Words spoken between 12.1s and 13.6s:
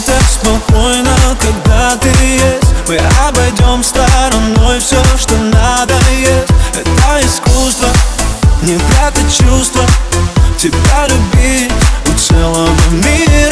целого мира